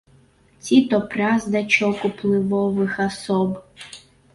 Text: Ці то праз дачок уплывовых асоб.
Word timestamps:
Ці 0.63 0.79
то 0.93 1.01
праз 1.11 1.47
дачок 1.57 1.97
уплывовых 2.13 2.91
асоб. 3.09 3.49